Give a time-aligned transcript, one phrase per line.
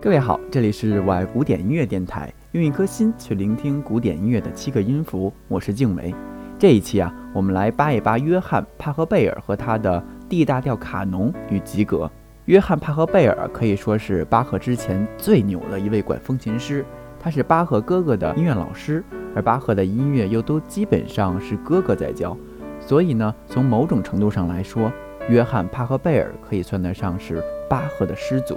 [0.00, 5.32] 各位好，这里是我爱古典音乐电台，用一颗心去聆听古典音乐的七个音符。
[5.48, 6.14] 我是静梅。
[6.56, 12.08] 这一期啊，我们来扒一扒约翰·帕赫贝尔和他的 D 大调卡农与吉格。
[12.44, 16.84] 约翰·帕赫贝尔可以说是巴赫之前最牛的一位管风琴师，
[17.18, 19.02] 他是巴赫哥哥的音乐老师，
[19.34, 22.36] 而巴赫的音乐又都基本上是哥哥在教，
[22.78, 24.92] 所以呢，从某种程度上来说，
[25.28, 28.56] 约翰·帕赫贝尔可以算得上是巴赫的师祖。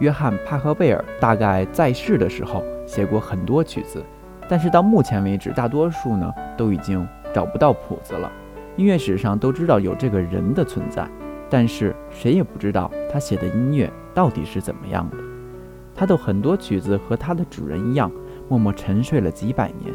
[0.00, 4.04] 约翰·帕赫贝尔大概在世的时候写过很多曲子，
[4.48, 8.30] 但是到目前为止，大多数呢都已经找不到谱子了。
[8.76, 11.08] 音乐史上都知道有这个人的存在，
[11.48, 15.16] 但是谁也不知道他写的音乐到底是怎么样的。
[15.94, 18.10] 他的很多曲子和他的主人一样，
[18.48, 19.94] 默默沉睡了几百年，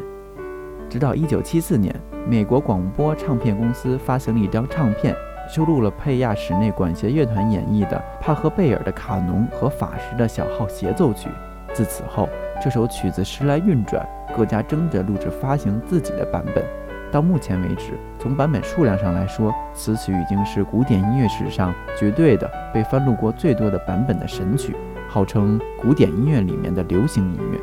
[0.88, 1.94] 直到1974年，
[2.26, 5.14] 美国广播唱片公司发行了一张唱片。
[5.52, 11.28] 收录了佩亚室内管弦乐团演绎的帕赫贝尔的卡农和法什的小号协奏曲。
[11.74, 12.28] 自此后，
[12.62, 16.64] 这首曲子时来运转，各家争着录制发行自己的版本。
[17.10, 24.76] 到目前为止，从版本数量上来说，此曲已经是古典音乐史上绝对的被翻录过最多的版本的神曲，
[25.08, 27.58] 号称古典音乐里面的流行音乐。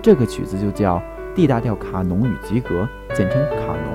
[0.00, 1.02] 这个曲子就叫
[1.34, 3.93] D 大调卡农与吉格，简称卡农。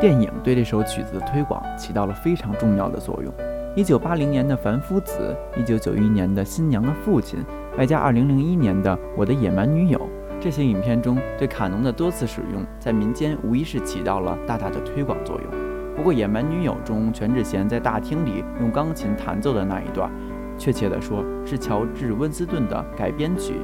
[0.00, 3.34] 电影对这首曲子的推广起到了非常重要的作用。
[3.74, 7.40] 一九八零年的《凡夫子》，一九九一年的《新娘的父亲》，
[7.78, 9.98] 外加二零零一年的《我的野蛮女友》，
[10.40, 15.50] 这些影片中对卡农的多次使用，在民间无疑是起到了大大的推广作用。
[15.96, 20.08] 不过，《野蛮女友》中全智贤在大厅里用钢琴弹奏的那一段，
[20.56, 23.54] 确切地说是乔治·温斯顿的改编曲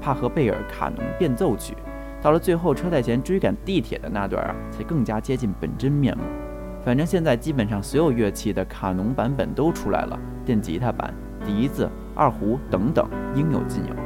[0.02, 1.74] 《帕赫贝尔卡农变奏曲》。
[2.22, 6.24] 到了最后，车太贤追赶地铁的那段啊，才更加接近本真面目。
[6.84, 11.12] 反正现在基本上所有乐器的卡农版本都出来了，电吉他版、
[11.44, 14.05] 笛子、二胡等等，应有尽有。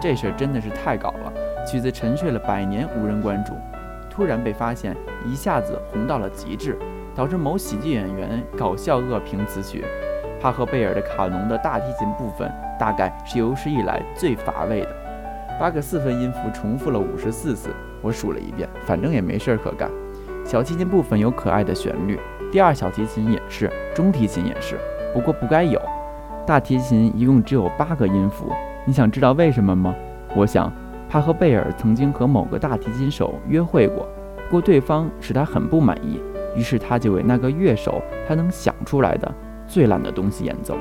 [0.00, 1.32] 这事儿真的是太搞了！
[1.66, 3.52] 曲子沉睡了百年，无人关注，
[4.08, 4.96] 突然被发现，
[5.26, 6.78] 一下子红到了极致，
[7.14, 9.84] 导致某喜剧演员搞笑恶评此曲。
[10.40, 14.88] 帕赫贝尔的卡农的大提琴部分，大概是有史以来最乏味的，
[15.60, 17.68] 八个四分音符重复了五十四次，
[18.00, 19.90] 我数了一遍，反正也没事儿可干。
[20.46, 22.18] 小提琴部分有可爱的旋律，
[22.50, 24.78] 第二小提琴也是，中提琴也是，
[25.12, 25.78] 不过不该有。
[26.46, 28.50] 大提琴一共只有八个音符。
[28.90, 29.94] 你想知道为什么吗？
[30.34, 30.68] 我想，
[31.08, 34.04] 他和贝尔曾经和某个大提琴手约会过，
[34.48, 36.20] 不过对方使他很不满意，
[36.56, 39.32] 于是他就为那个乐手他能想出来的
[39.64, 40.76] 最烂的东西演奏。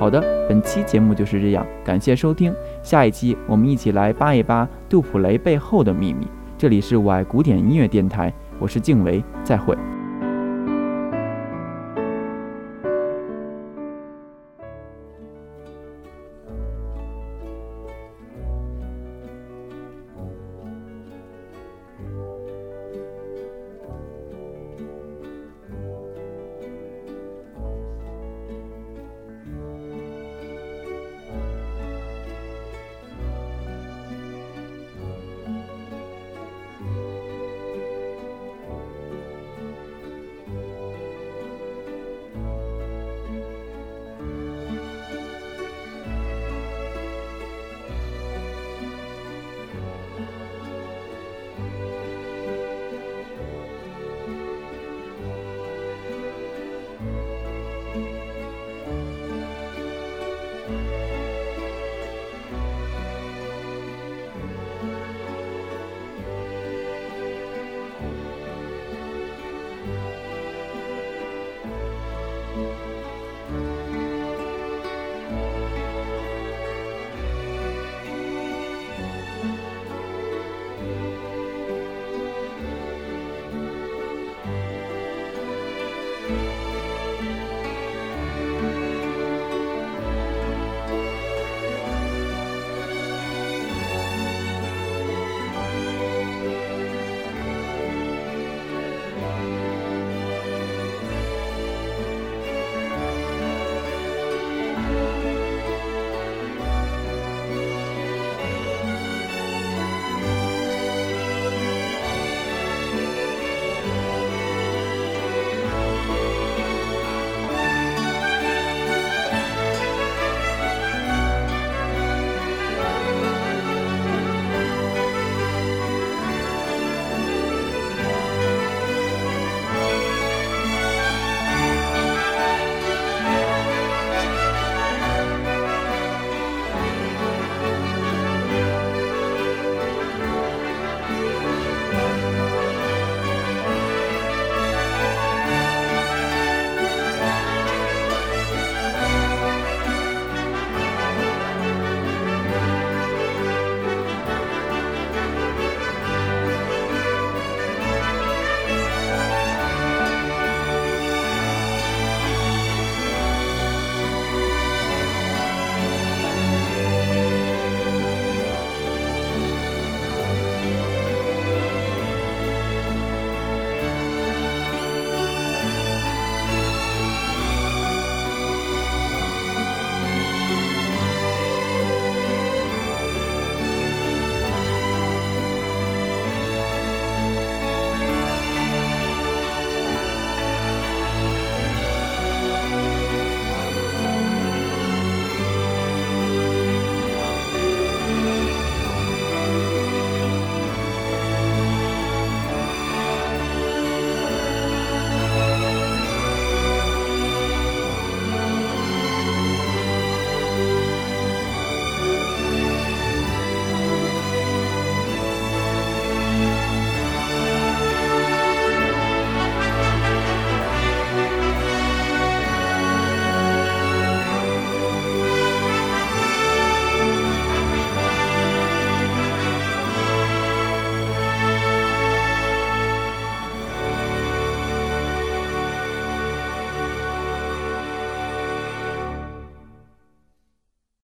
[0.00, 0.18] 好的，
[0.48, 2.50] 本期节目就是这样，感谢收听。
[2.82, 6.26] 下一期我们一起来扒一扒杜普雷背后的秘密。
[6.56, 9.76] 这里是我爱古典音乐电台，我是静维，再会。